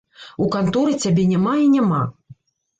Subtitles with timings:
[0.45, 2.03] У канторы цябе няма і няма.